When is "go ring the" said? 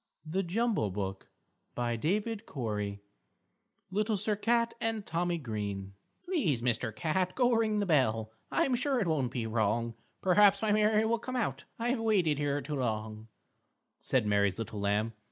7.35-7.85